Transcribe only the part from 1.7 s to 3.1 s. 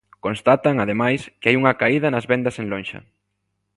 caída nas vendas en lonxa.